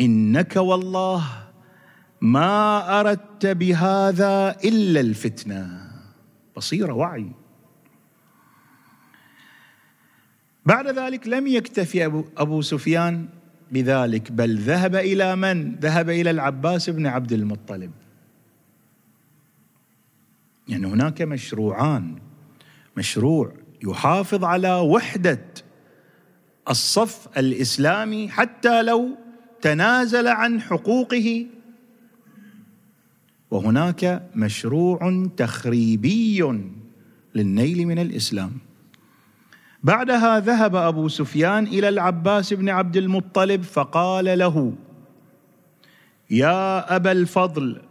إنك 0.00 0.56
والله 0.56 1.41
ما 2.22 3.00
أردت 3.00 3.46
بهذا 3.46 4.56
إلا 4.64 5.00
الفتنة. 5.00 5.90
بصيره 6.56 6.92
وعي. 6.92 7.26
بعد 10.66 10.86
ذلك 10.86 11.28
لم 11.28 11.46
يكتفي 11.46 12.06
أبو, 12.06 12.24
أبو 12.36 12.62
سفيان 12.62 13.28
بذلك 13.70 14.32
بل 14.32 14.58
ذهب 14.58 14.96
إلى 14.96 15.36
من؟ 15.36 15.74
ذهب 15.74 16.10
إلى 16.10 16.30
العباس 16.30 16.90
بن 16.90 17.06
عبد 17.06 17.32
المطلب. 17.32 17.90
يعني 20.68 20.86
هناك 20.86 21.22
مشروعان. 21.22 22.18
مشروع 22.96 23.52
يحافظ 23.84 24.44
على 24.44 24.74
وحدة 24.74 25.44
الصف 26.70 27.38
الإسلامي 27.38 28.28
حتى 28.28 28.82
لو 28.82 29.08
تنازل 29.60 30.28
عن 30.28 30.60
حقوقه 30.60 31.46
وهناك 33.52 34.22
مشروع 34.34 35.28
تخريبي 35.36 36.42
للنيل 37.34 37.86
من 37.86 37.98
الإسلام. 37.98 38.52
بعدها 39.82 40.40
ذهب 40.40 40.76
أبو 40.76 41.08
سفيان 41.08 41.66
إلى 41.66 41.88
العباس 41.88 42.52
بن 42.52 42.68
عبد 42.68 42.96
المطلب 42.96 43.62
فقال 43.62 44.38
له 44.38 44.72
يا 46.30 46.96
أبا 46.96 47.12
الفضل 47.12 47.82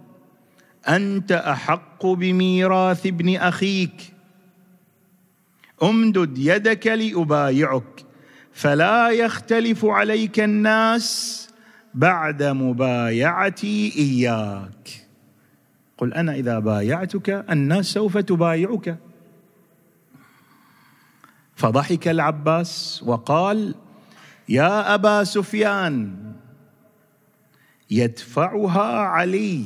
أنت 0.87 1.31
أحق 1.31 2.05
بميراث 2.05 3.05
ابن 3.05 3.35
أخيك. 3.35 4.13
امدد 5.83 6.37
يدك 6.37 6.87
لأبايعك 6.87 8.05
فلا 8.53 9.09
يختلف 9.09 9.85
عليك 9.85 10.39
الناس 10.39 11.49
بعد 11.93 12.43
مبايعتي 12.43 13.93
إياك. 13.97 15.10
قل 16.01 16.13
أنا 16.13 16.35
إذا 16.35 16.59
بايعتك 16.59 17.29
الناس 17.29 17.85
سوف 17.85 18.17
تبايعك. 18.17 18.97
فضحك 21.55 22.07
العباس 22.07 23.03
وقال 23.05 23.75
يا 24.49 24.95
أبا 24.95 25.23
سفيان 25.23 26.17
يدفعها 27.91 28.99
علي 28.99 29.65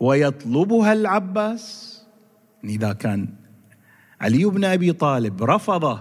ويطلبها 0.00 0.92
العباس. 0.92 1.96
إذا 2.64 2.92
كان 2.92 3.28
علي 4.20 4.44
بن 4.44 4.64
أبي 4.64 4.92
طالب 4.92 5.42
رفض 5.42 5.98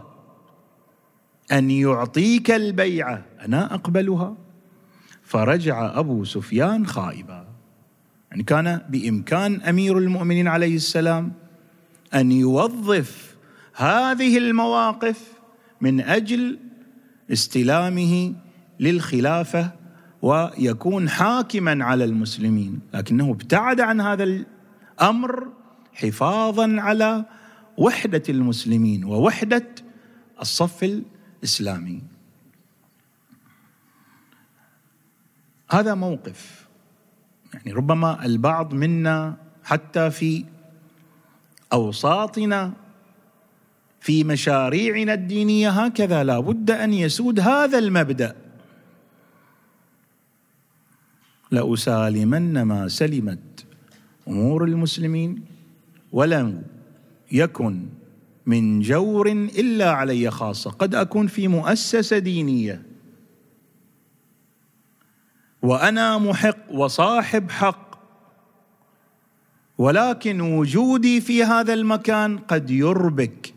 أن 1.52 1.72
يعطيك 1.72 2.52
البيعة 2.52 3.26
أنا 3.42 3.74
أقبلها. 3.74 4.36
فرجع 5.24 6.00
أبو 6.00 6.24
سفيان 6.24 6.88
خائبا. 6.88 7.45
يعني 8.36 8.44
كان 8.44 8.82
بإمكان 8.90 9.62
أمير 9.62 9.98
المؤمنين 9.98 10.48
عليه 10.48 10.76
السلام 10.76 11.34
أن 12.14 12.32
يوظف 12.32 13.36
هذه 13.76 14.38
المواقف 14.38 15.34
من 15.82 16.02
أجل 16.02 16.60
استلامه 17.32 18.34
للخلافة 18.80 19.72
ويكون 20.22 21.10
حاكما 21.10 21.86
على 21.86 22.04
المسلمين. 22.04 22.80
لكنه 22.94 23.32
ابتعد 23.32 23.82
عن 23.82 24.02
هذا 24.02 24.24
الأمر 24.24 25.48
حفاظا 25.94 26.76
على 26.82 27.26
وحدة 27.78 28.24
المسلمين 28.30 29.06
ووحدة 29.06 29.68
الصف 30.42 30.84
الإسلامي. 31.44 32.02
هذا 35.70 35.96
موقف 35.96 36.65
يعني 37.56 37.72
ربما 37.72 38.26
البعض 38.26 38.74
منا 38.74 39.38
حتى 39.64 40.12
في 40.12 40.46
أوساطنا 41.74 42.74
في 44.00 44.24
مشاريعنا 44.24 45.14
الدينية 45.14 45.70
هكذا 45.70 46.24
لا 46.24 46.40
بد 46.40 46.72
أن 46.72 46.94
يسود 46.94 47.40
هذا 47.40 47.78
المبدأ. 47.78 48.36
لأسالمن 51.52 52.62
ما 52.62 52.88
سلمت 52.88 53.66
أمور 54.28 54.64
المسلمين 54.64 55.42
ولم 56.12 56.64
يكن 57.32 57.86
من 58.46 58.80
جور 58.80 59.32
إلا 59.32 59.92
علي 59.92 60.32
خاصة 60.32 60.72
قد 60.72 60.96
أكون 60.96 61.28
في 61.28 61.48
مؤسسة 61.48 62.18
دينية. 62.18 62.95
وأنا 65.66 66.18
محق 66.18 66.72
وصاحب 66.72 67.52
حق. 67.52 67.96
ولكن 69.78 70.42
وجودي 70.42 71.22
في 71.22 71.44
هذا 71.44 71.74
المكان 71.74 72.38
قد 72.38 72.70
يربك. 72.70 73.54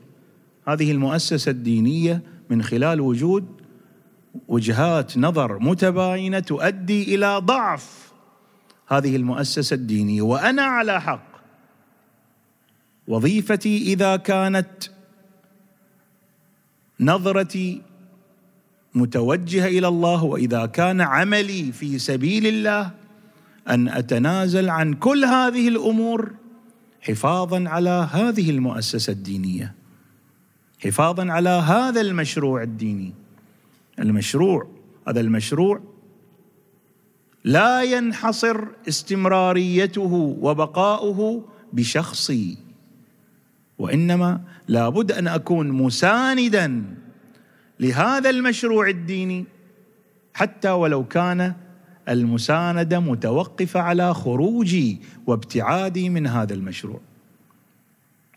هذه 0.68 0.92
المؤسسة 0.92 1.51
الدينية 1.51 2.23
من 2.51 2.62
خلال 2.62 3.01
وجود 3.01 3.47
وجهات 4.49 5.18
نظر 5.18 5.59
متباينة 5.59 6.38
تؤدي 6.38 7.14
إلى 7.14 7.38
ضعف 7.38 8.12
هذه 8.88 9.16
المؤسسة 9.16 9.75
الدينية. 9.75 10.23
وأنا 10.23 10.62
على 10.62 11.01
حق. 11.01 11.29
وظيفتي 13.09 13.92
إذا 13.92 14.16
كانت 14.16 14.90
نظرتي 17.01 17.83
متوجهه 18.99 19.67
إلى 19.67 19.89
الله 19.89 20.25
وإذا 20.25 20.67
كان 20.67 21.01
عملي 21.01 21.73
في 21.73 21.99
سبيل 21.99 22.47
الله 22.47 22.91
أن 23.69 23.89
أتنازل 23.89 24.71
عن 24.71 24.95
كل 24.95 25.25
هذه 25.25 25.69
الأمور 25.69 26.33
حفاظا 27.01 27.69
على 27.69 28.09
هذه 28.13 28.51
المؤسسة 28.51 29.13
الدينية 29.13 29.75
حفاظا 30.85 31.33
على 31.33 31.51
هذا 31.51 32.01
المشروع 32.01 32.63
الديني. 32.63 33.15
المشروع 33.99 34.69
هذا 35.09 35.21
المشروع 35.21 35.81
لا 37.45 37.83
ينحصر 37.83 38.65
استمراريته 38.89 40.37
وبقاؤه 40.41 41.45
بشخصي 41.73 42.59
وإنما 43.79 44.41
لابد 44.69 45.13
أن 45.13 45.29
أكون 45.29 45.69
مساندا 45.69 46.85
لهذا 47.81 48.31
المشروع 48.31 48.88
الديني 48.88 49.45
حتى 50.35 50.71
ولو 50.71 51.05
كان 51.05 51.55
المسانده 52.09 53.01
متوقفه 53.01 53.81
على 53.81 54.14
خروجي 54.14 55.01
وابتعادي 55.27 56.11
من 56.11 56.27
هذا 56.27 56.55
المشروع. 56.55 57.01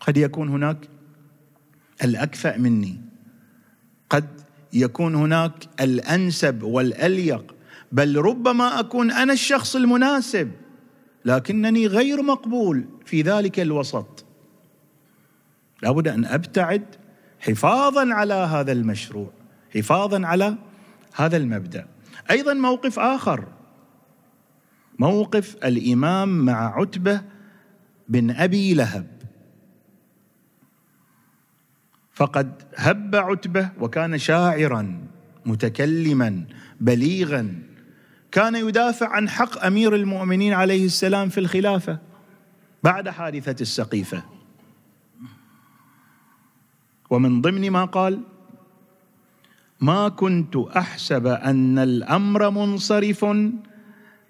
قد 0.00 0.16
يكون 0.16 0.48
هناك 0.48 0.88
الأكفأ 2.04 2.58
مني. 2.58 3.00
قد 4.10 4.28
يكون 4.72 5.14
هناك 5.14 5.52
الأنسب 5.80 6.62
والأليق. 6.62 7.54
بل 7.92 8.16
ربما 8.16 8.80
أكون 8.80 9.10
أنا 9.10 9.32
الشخص 9.32 9.76
المناسب 9.76 10.50
لكنني 11.24 11.86
غير 11.86 12.22
مقبول 12.22 12.84
في 13.06 13.22
ذلك 13.22 13.60
الوسط. 13.60 14.24
لابد 15.82 16.08
أن 16.08 16.24
أبتعد 16.24 16.84
حفاظا 17.42 18.14
على 18.14 18.34
هذا 18.34 18.72
المشروع 18.72 19.30
حفاظا 19.74 20.26
على 20.26 20.54
هذا 21.14 21.36
المبدأ. 21.36 21.86
أيضا 22.30 22.54
موقف 22.54 22.98
آخر. 22.98 23.48
موقف 24.98 25.56
الإمام 25.64 26.44
مع 26.44 26.80
عتبة 26.80 27.20
بن 28.08 28.30
أبي 28.30 28.74
لهب. 28.74 29.06
فقد 32.12 32.62
هب 32.76 33.16
عتبة 33.16 33.70
وكان 33.80 34.18
شاعرا 34.18 35.00
متكلما 35.46 36.44
بليغا. 36.80 37.54
كان 38.32 38.56
يدافع 38.56 39.08
عن 39.08 39.28
حق 39.28 39.64
أمير 39.64 39.94
المؤمنين 39.94 40.52
عليه 40.52 40.86
السلام 40.86 41.28
في 41.28 41.40
الخلافة 41.40 41.98
بعد 42.82 43.08
حادثة 43.08 43.56
السقيفة. 43.60 44.22
ومن 47.12 47.40
ضمن 47.40 47.70
ما 47.70 47.84
قال 47.84 48.20
ما 49.80 50.08
كنت 50.08 50.56
أحسب 50.56 51.26
أن 51.26 51.78
الأمر 51.78 52.50
منصرف 52.50 53.24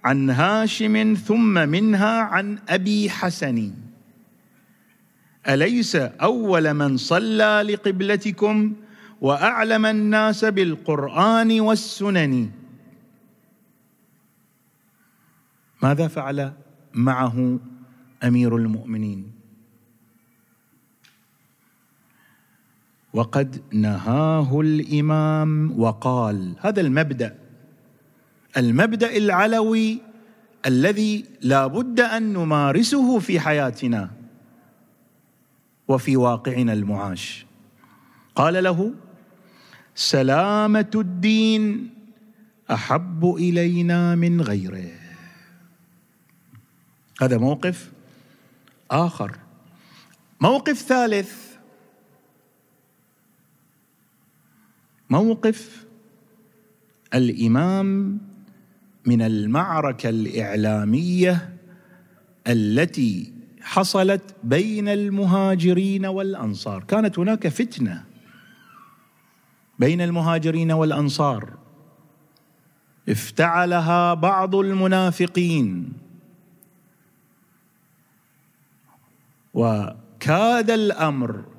عن 0.05 0.31
هاشم 0.31 1.14
ثم 1.14 1.55
منها 1.68 2.21
عن 2.21 2.59
أبي 2.68 3.11
حسن. 3.11 3.75
أليس 5.49 5.97
أول 5.97 6.75
من 6.75 6.97
صلى 6.97 7.62
لقبلتكم 7.62 8.75
وأعلم 9.21 9.87
الناس 9.87 10.45
بالقرآن 10.45 11.61
والسنن؟ 11.61 12.51
ماذا 15.83 16.09
فعل 16.09 16.53
معه 16.95 17.59
أمير 18.25 18.57
المؤمنين؟ 18.57 19.41
وقد 23.12 23.62
نهاه 23.72 24.61
الإمام 24.61 25.81
وقال 25.81 26.55
هذا 26.61 26.81
المبدأ 26.81 27.38
المبدأ 28.57 29.16
العلوي 29.16 30.01
الذي 30.66 31.25
لا 31.40 31.66
بد 31.66 32.01
أن 32.01 32.33
نمارسه 32.33 33.18
في 33.18 33.40
حياتنا 33.40 34.11
وفي 35.88 36.16
واقعنا 36.16 36.72
المعاش. 36.72 37.46
قال 38.35 38.64
له 38.64 38.94
سلامة 39.94 40.90
الدين 40.94 41.90
أحب 42.70 43.35
إلينا 43.38 44.14
من 44.14 44.40
غيره. 44.40 44.90
هذا 47.20 47.38
موقف 47.38 47.92
آخر. 48.90 49.38
موقف 50.40 50.79
ثالث 50.79 51.52
موقف 55.12 55.87
الإمام 57.14 58.18
من 59.07 59.22
المعركة 59.22 60.09
الإعلامية 60.09 61.57
التي 62.46 63.33
حصلت 63.61 64.35
بين 64.44 64.88
المهاجرين 64.88 66.07
والأنصار. 66.07 66.85
كانت 66.85 67.18
هناك 67.18 67.48
فتنة 67.48 68.05
بين 69.79 70.01
المهاجرين 70.01 70.72
والأنصار. 70.72 71.53
افتعلها 73.09 74.14
بعض 74.14 74.55
المنافقين. 74.55 75.92
وكاد 79.55 80.70
الأمر 80.70 81.52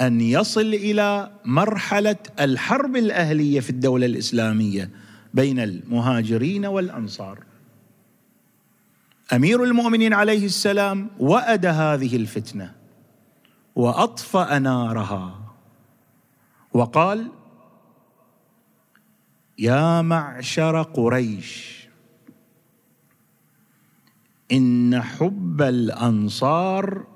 أن 0.00 0.20
يصل 0.20 0.74
إلى 0.74 1.30
مرحلة 1.44 2.16
الحرب 2.40 2.96
الأهلية 2.96 3.60
في 3.60 3.70
الدولة 3.70 4.06
الإسلامية 4.06 4.90
بين 5.34 5.58
المهاجرين 5.58 6.66
والأنصار. 6.66 7.44
أمير 9.32 9.64
المؤمنين 9.64 10.14
عليه 10.14 10.46
السلام 10.46 11.10
وأد 11.18 11.66
هذه 11.66 12.16
الفتنة 12.16 12.74
وأطفأ 13.76 14.58
نارها 14.58 15.40
وقال 16.72 17.28
يا 19.58 20.02
معشر 20.02 20.82
قريش 20.82 21.84
إن 24.52 25.02
حب 25.02 25.62
الأنصار 25.62 27.06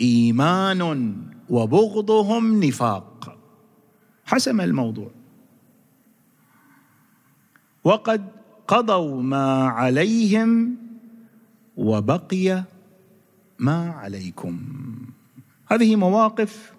ايمان 0.00 1.14
وبغضهم 1.50 2.64
نفاق. 2.64 3.38
حسم 4.24 4.60
الموضوع. 4.60 5.10
وقد 7.84 8.28
قضوا 8.68 9.22
ما 9.22 9.64
عليهم 9.68 10.76
وبقي 11.76 12.64
ما 13.58 13.90
عليكم. 13.90 14.60
هذه 15.66 15.96
مواقف 15.96 16.72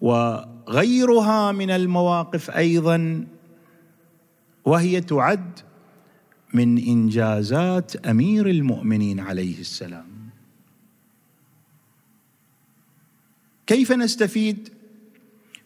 وغيرها 0.00 1.52
من 1.52 1.70
المواقف 1.70 2.50
أيضا 2.50 3.26
وهي 4.64 5.00
تعد 5.00 5.60
من 6.54 6.78
إنجازات 6.78 8.06
أمير 8.06 8.50
المؤمنين 8.50 9.20
عليه 9.20 9.60
السلام. 9.60 10.07
كيف 13.68 13.92
نستفيد 13.92 14.68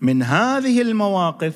من 0.01 0.23
هذه 0.23 0.83
المواقف 0.83 1.55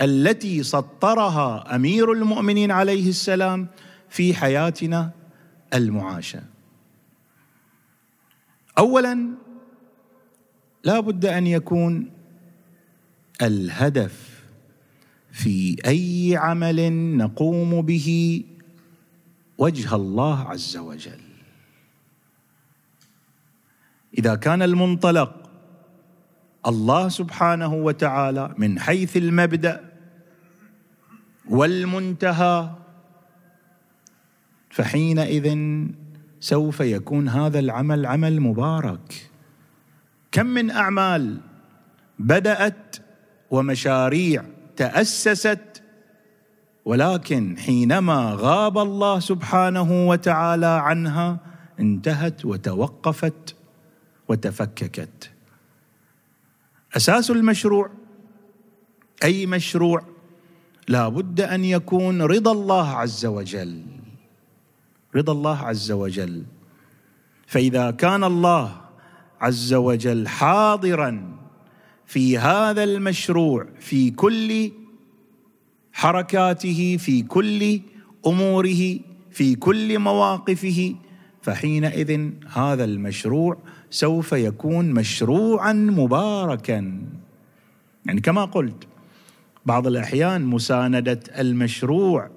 التي 0.00 0.62
سطرها 0.62 1.74
أمير 1.74 2.12
المؤمنين 2.12 2.70
عليه 2.70 3.08
السلام 3.08 3.68
في 4.08 4.34
حياتنا 4.34 5.10
المعاشة؟ 5.74 6.42
اولا 8.78 9.28
لا 10.84 11.00
بد 11.00 11.26
أن 11.26 11.46
يكون 11.46 12.10
الهدف 13.42 14.44
في 15.32 15.76
أي 15.86 16.36
عمل 16.36 16.92
نقوم 17.16 17.82
به 17.82 18.42
وجه 19.58 19.94
الله 19.94 20.40
عز 20.40 20.76
وجل. 20.76 21.23
إذا 24.18 24.34
كان 24.34 24.62
المنطلق 24.62 25.44
الله 26.66 27.08
سبحانه 27.08 27.74
وتعالى 27.74 28.54
من 28.58 28.78
حيث 28.78 29.16
المبدأ 29.16 29.80
والمنتهى 31.48 32.70
فحينئذ 34.70 35.58
سوف 36.40 36.80
يكون 36.80 37.28
هذا 37.28 37.58
العمل 37.58 38.06
عمل 38.06 38.40
مبارك. 38.40 39.30
كم 40.32 40.46
من 40.46 40.70
أعمال 40.70 41.40
بدأت 42.18 42.96
ومشاريع 43.50 44.44
تأسست 44.76 45.82
ولكن 46.84 47.56
حينما 47.58 48.36
غاب 48.38 48.78
الله 48.78 49.20
سبحانه 49.20 50.08
وتعالى 50.08 50.66
عنها 50.66 51.38
انتهت 51.80 52.44
وتوقفت. 52.44 53.56
وتفككت. 54.28 55.30
أساس 56.96 57.30
المشروع 57.30 57.90
أي 59.24 59.46
مشروع 59.46 60.06
لا 60.88 61.08
بد 61.08 61.40
أن 61.40 61.64
يكون 61.64 62.22
رضا 62.22 62.52
الله 62.52 62.88
عز 62.88 63.26
وجل. 63.26 63.82
رضا 65.16 65.32
الله 65.32 65.58
عز 65.58 65.92
وجل. 65.92 66.44
فإذا 67.46 67.90
كان 67.90 68.24
الله 68.24 68.80
عز 69.40 69.74
وجل 69.74 70.28
حاضرا 70.28 71.36
في 72.06 72.38
هذا 72.38 72.84
المشروع 72.84 73.66
في 73.80 74.10
كل 74.10 74.72
حركاته 75.92 76.96
في 76.96 77.22
كل 77.22 77.80
أموره 78.26 78.98
في 79.30 79.54
كل 79.54 79.98
مواقفه 79.98 80.94
فحينئذ 81.42 82.30
هذا 82.52 82.84
المشروع 82.84 83.58
سوف 83.94 84.32
يكون 84.32 84.90
مشروعا 84.90 85.72
مباركا. 85.72 87.00
يعني 88.06 88.20
كما 88.20 88.44
قلت 88.44 88.86
بعض 89.66 89.86
الأحيان 89.86 90.42
مساندة 90.42 91.20
المشروع 91.38 92.30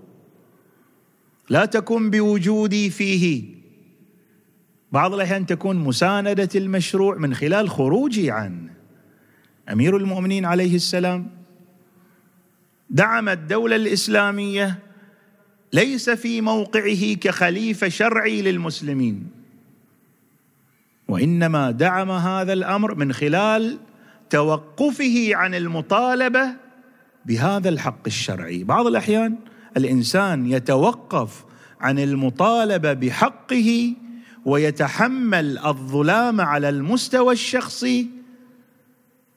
لا 1.50 1.66
تكون 1.66 2.10
بوجودي 2.10 2.90
فيه. 2.90 3.44
بعض 4.92 5.14
الأحيان 5.14 5.46
تكون 5.46 5.76
مساندة 5.76 6.50
المشروع 6.56 7.18
من 7.18 7.34
خلال 7.34 7.70
خروجي 7.70 8.32
عنه. 8.32 8.74
أمير 9.72 9.98
المؤمنين 9.98 10.46
عليه 10.46 10.76
السلام 10.76 11.30
دعم 12.90 13.30
الدولة 13.30 13.76
الإسلامية 13.76 14.80
ليس 15.74 16.10
في 16.10 16.42
موقعه 16.42 17.14
كخليفة 17.14 17.90
شرعي 17.90 18.42
للمسلمين. 18.42 19.37
وإنما 21.08 21.72
دعم 21.72 22.12
هذا 22.12 22.54
الأمر 22.54 22.96
من 22.96 23.14
خلال 23.14 23.78
توقفه 24.30 25.30
عن 25.36 25.56
المطالبة 25.56 26.56
بهذا 27.26 27.70
الحق 27.70 28.08
الشرعي. 28.08 28.64
بعض 28.64 28.88
الأحيان 28.88 29.36
الإنسان 29.78 30.52
يتوقف 30.52 31.46
عن 31.82 32.00
المطالبة 32.00 32.94
بحقه 32.94 33.94
ويتحمل 34.46 35.58
الظلام 35.58 36.42
على 36.42 36.70
المستوى 36.70 37.34
الشخصي 37.34 38.10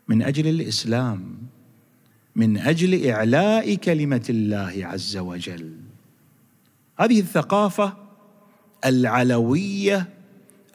من 0.09 0.23
أجل 0.23 0.47
الإسلام 0.47 1.39
من 2.37 2.59
أجل 2.59 3.07
إعلاء 3.07 3.75
كلمة 3.75 4.27
الله 4.31 4.87
عز 4.87 5.17
وجل. 5.17 5.73
هذه 6.99 7.21
الثقافة 7.21 7.97
العلوية 8.85 10.09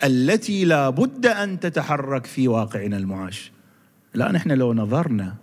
التي 0.05 0.65
لا 0.65 0.89
بد 0.89 1.25
أن 1.25 1.59
تتحرك 1.59 2.25
في 2.25 2.47
واقعنا 2.47 2.97
المعاش. 2.97 3.51
لا 4.13 4.31
نحن 4.31 4.51
لو 4.51 4.73
نظرنا 4.73 5.35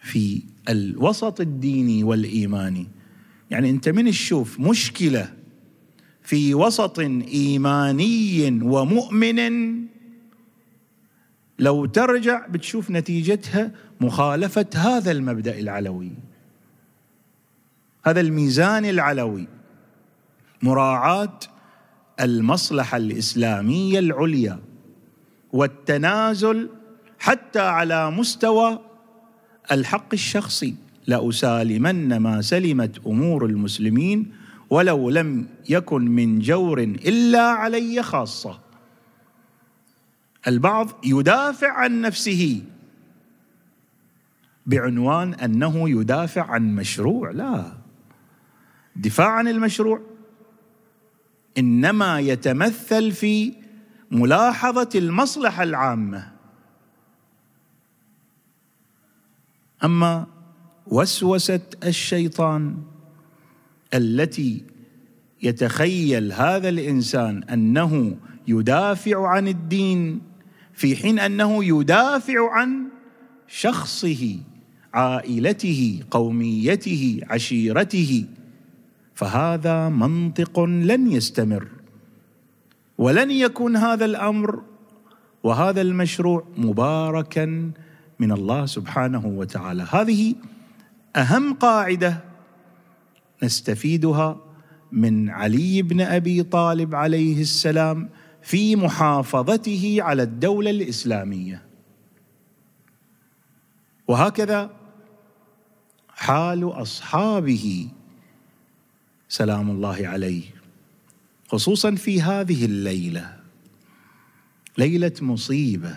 في 0.00 0.42
الوسط 0.68 1.40
الديني 1.40 2.04
والإيماني 2.04 2.88
يعني 3.50 3.70
أنت 3.70 3.88
من 3.88 4.10
تشوف 4.10 4.60
مشكلة 4.60 5.32
في 6.22 6.54
وسط 6.54 6.98
إيماني 6.98 8.60
ومؤمن 8.62 9.74
لو 11.58 11.86
ترجع 11.86 12.46
بتشوف 12.46 12.90
نتيجتها 12.90 13.70
مخالفة 14.00 14.66
هذا 14.74 15.10
المبدأ 15.10 15.58
العلوي. 15.58 16.12
هذا 18.04 18.20
الميزان 18.20 18.84
العلوي. 18.84 19.48
مراعاة 20.62 21.38
المصلحة 22.20 22.96
الإسلامية 22.96 23.98
العليا 23.98 24.60
والتنازل 25.52 26.68
حتى 27.18 27.60
على 27.60 28.10
مستوى 28.10 28.80
الحق 29.72 30.08
الشخصي. 30.12 30.74
لأسالمن 31.06 32.16
ما 32.16 32.42
سلمت 32.42 33.06
أمور 33.06 33.46
المسلمين 33.46 34.32
ولو 34.70 35.10
لم 35.10 35.46
يكن 35.68 36.02
من 36.10 36.38
جور 36.38 36.82
إلا 36.82 37.42
علي 37.42 38.02
خاصة. 38.02 38.60
البعض 40.46 40.88
يدافع 41.04 41.72
عن 41.72 42.00
نفسه 42.00 42.62
بعنوان 44.66 45.34
أنه 45.34 45.90
يدافع 45.90 46.42
عن 46.50 46.74
مشروع. 46.74 47.30
لا 47.30 47.72
دفاع 48.96 49.28
عن 49.30 49.48
المشروع. 49.48 50.00
إنما 51.58 52.20
يتمثل 52.20 53.12
في 53.12 53.52
ملاحظة 54.10 54.88
المصلحة 54.94 55.62
العامة. 55.62 56.32
أما 59.84 60.26
وسوسة 60.86 61.60
الشيطان 61.84 62.76
التي 63.94 64.62
يتخيل 65.42 66.32
هذا 66.32 66.68
الإنسان 66.68 67.42
أنه 67.42 68.16
يدافع 68.48 69.28
عن 69.28 69.48
الدين 69.48 70.20
في 70.72 70.96
حين 70.96 71.18
أنه 71.18 71.64
يدافع 71.64 72.52
عن 72.52 72.88
شخصه 73.48 74.38
عائلته 74.94 76.00
قوميته 76.10 77.20
عشيرته 77.30 78.24
فهذا 79.14 79.88
منطق 79.88 80.60
لن 80.60 81.12
يستمر. 81.12 81.68
ولن 82.98 83.30
يكون 83.30 83.76
هذا 83.76 84.04
الأمر 84.04 84.62
وهذا 85.42 85.80
المشروع 85.80 86.44
مباركا 86.56 87.72
من 88.18 88.32
الله 88.32 88.66
سبحانه 88.66 89.26
وتعالى. 89.26 89.86
هذه 89.90 90.34
أهم 91.16 91.54
قاعدة 91.54 92.24
نستفيدها 93.42 94.36
من 94.92 95.30
علي 95.30 95.82
بن 95.82 96.00
أبي 96.00 96.42
طالب 96.42 96.94
عليه 96.94 97.40
السلام 97.40 98.08
في 98.42 98.76
محافظته 98.76 99.96
على 100.00 100.22
الدولة 100.22 100.70
الإسلامية. 100.70 101.62
وهكذا 104.08 104.70
حال 106.08 106.64
أصحابه 106.64 107.88
سلام 109.28 109.70
الله 109.70 110.08
عليه 110.08 110.42
خصوصا 111.48 111.94
في 111.94 112.22
هذه 112.22 112.64
الليلة 112.64 113.36
ليلة 114.78 115.12
مصيبة. 115.20 115.96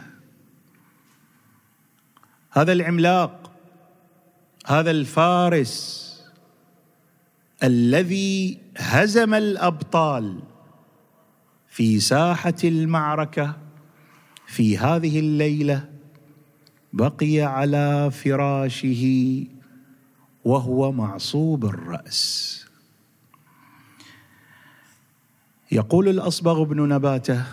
هذا 2.52 2.74
العملاق 2.74 3.52
هذا 4.66 4.92
الفارس 4.92 6.08
الذي 7.64 8.60
هزم 8.78 9.34
الأبطال 9.34 10.40
في 11.70 12.00
ساحة 12.00 12.54
المعركة 12.64 13.58
في 14.48 14.78
هذه 14.78 15.20
الليلة 15.20 15.90
بقي 16.94 17.42
على 17.42 18.12
فراشه 18.12 19.46
وهو 20.46 20.92
معصوب 20.92 21.66
الرأس. 21.66 22.67
يقول 25.72 26.10
الأصبغ 26.10 26.64
بن 26.64 26.90
نباته 26.90 27.46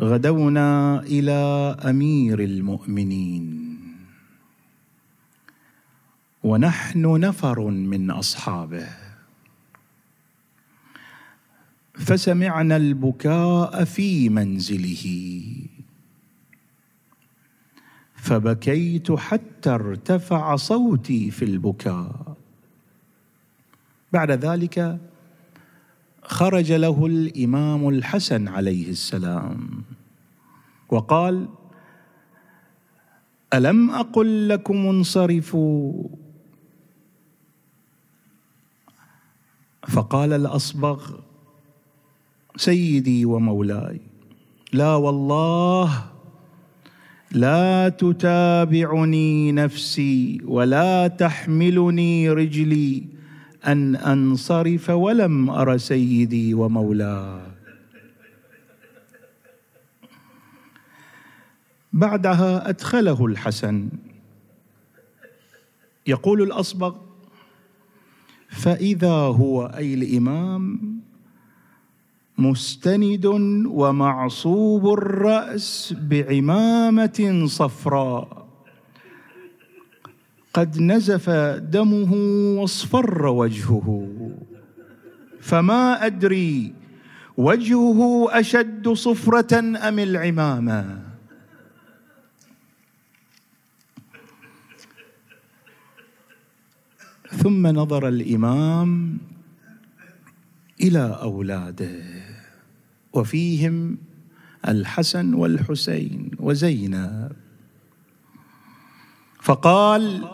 غدونا 0.00 1.00
إلى 1.00 1.76
أمير 1.84 2.40
المؤمنين. 2.40 3.76
ونحن 6.44 7.20
نفر 7.20 7.60
من 7.70 8.10
أصحابه. 8.10 8.88
فسمعنا 11.94 12.76
البكاء 12.76 13.84
في 13.84 14.28
منزله. 14.28 15.42
فبكيت 18.14 19.12
حتى 19.12 19.70
ارتفع 19.70 20.56
صوتي 20.56 21.30
في 21.30 21.44
البكاء. 21.44 22.36
بعد 24.16 24.30
ذلك 24.30 24.98
خرج 26.22 26.72
له 26.72 27.06
الإمام 27.06 27.88
الحسن 27.88 28.48
عليه 28.48 28.90
السلام. 28.90 29.84
وقال 30.88 31.48
ألم 33.54 33.90
أقل 33.90 34.48
لكم 34.48 34.76
انصرفوا؟ 34.76 36.08
فقال 39.88 40.32
الأصبغ 40.32 41.20
سيدي 42.56 43.24
ومولاي 43.24 44.00
لا 44.72 44.94
والله 44.94 46.04
لا 47.32 47.88
تتابعني 47.88 49.52
نفسي 49.52 50.40
ولا 50.44 51.08
تحملني 51.08 52.30
رجلي 52.30 53.15
أن 53.66 53.96
أنصرف 53.96 54.90
ولم 54.90 55.50
أر 55.50 55.76
سيدي 55.76 56.54
ومولاي. 56.54 57.40
بعدها 61.92 62.68
أدخله 62.68 63.26
الحسن. 63.26 63.88
يقول 66.06 66.42
الأصبغ 66.42 66.96
فإذا 68.48 69.12
هو 69.12 69.66
أي 69.66 69.94
الإمام 69.94 70.80
مستند 72.38 73.26
ومعصوب 73.66 74.92
الرأس 74.92 75.94
بعمامة 76.00 77.44
صفراء. 77.46 78.45
قد 80.56 80.80
نزف 80.80 81.30
دمه 81.68 82.12
واصفر 82.60 83.26
وجهه. 83.26 84.08
فما 85.40 86.06
أدري 86.06 86.72
وجهه 87.36 88.28
أشد 88.40 88.88
صفرة 88.88 89.58
أم 89.60 89.98
العمامة. 89.98 91.02
ثم 97.30 97.66
نظر 97.66 98.08
الإمام 98.08 99.18
إلى 100.80 101.18
أولاده 101.22 102.02
وفيهم 103.12 103.98
الحسن 104.68 105.34
والحسين 105.34 106.30
وزينب. 106.40 107.32
فقال 109.42 110.24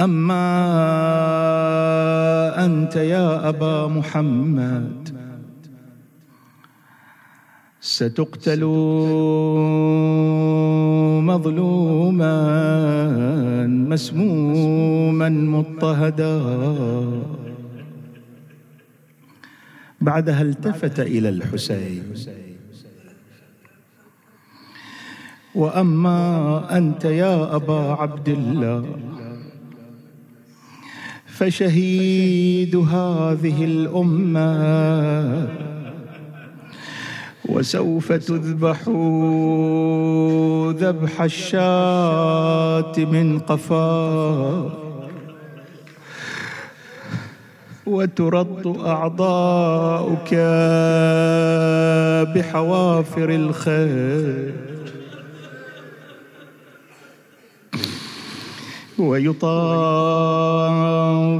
أما 0.00 0.44
أنت 2.64 2.96
يا 2.96 3.48
أبا 3.48 3.86
محمد 3.86 5.08
ستقتل 7.80 8.64
مظلوما 11.28 12.36
مسموما 13.66 15.28
مضطهدا. 15.28 16.36
بعدها 20.00 20.42
التفت 20.42 21.00
إلى 21.00 21.28
الحسين. 21.28 22.14
وأما 25.54 26.18
أنت 26.76 27.04
يا 27.04 27.56
أبا 27.56 27.92
عبد 27.92 28.28
الله 28.28 28.84
فشهيد 31.32 32.76
هذه 32.76 33.64
الأمة. 33.64 35.48
وسوف 37.48 38.12
تذبح 38.12 38.80
ذبح 40.78 41.22
الشاة 41.22 42.92
من 42.98 43.38
قفاه 43.38 44.70
وترد 47.86 48.76
أعضاؤك 48.86 50.34
بحوافر 52.34 53.30
الخير. 53.30 54.52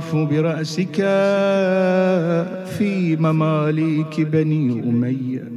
ويطاف 0.02 0.14
برأسك 0.14 0.96
في 2.78 3.16
مماليك 3.16 4.20
بني 4.20 4.82
أمية. 4.82 5.52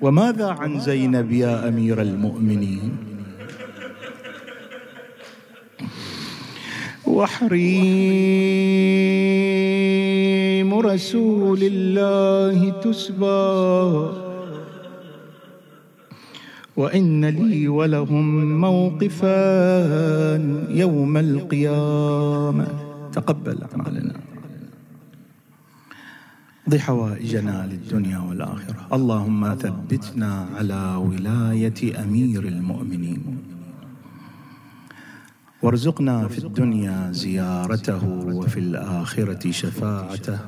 وماذا 0.00 0.46
عن 0.46 0.80
زينب 0.80 1.32
يا 1.32 1.68
أمير 1.68 2.02
المؤمنين؟ 2.02 2.96
وحريم 7.06 7.54
رسول 10.74 11.58
الله 11.62 12.70
تسبى. 12.70 14.08
وإن 16.76 17.24
لي 17.24 17.68
ولهم 17.68 18.60
موقفا 18.60 19.36
يوم 20.70 21.16
القيامة. 21.16 22.81
تقبل. 23.12 23.58
اعمالنا 23.62 24.16
اقض 26.66 26.76
حوائجنا 26.76 27.66
للدنيا 27.66 28.18
والآخرة. 28.18 28.88
اللهم 28.92 29.54
ثبتنا 29.54 30.48
على 30.56 30.94
ولاية 30.94 31.80
أمير 32.04 32.42
المؤمنين. 32.48 33.22
وارزقنا 35.62 36.28
في 36.28 36.38
الدنيا 36.38 37.12
زيارته 37.12 38.04
وفي 38.08 38.60
الآخرة 38.60 39.50
شفاعته. 39.50 40.38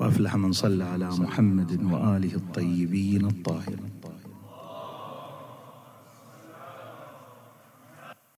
وأفلح 0.00 0.36
من 0.36 0.52
صلى 0.52 0.84
على 0.84 1.08
محمد 1.10 1.82
وآله 1.92 2.34
الطيبين 2.34 3.24
الطاهرين. 3.26 4.03